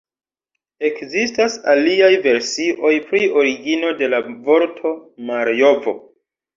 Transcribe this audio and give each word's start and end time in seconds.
Ekzistas 0.87 1.57
aliaj 1.75 2.09
versioj 2.25 2.95
pri 3.13 3.31
origino 3.45 3.95
de 4.03 4.13
la 4.17 4.27
vorto 4.51 4.99
Marjovo. 5.33 6.01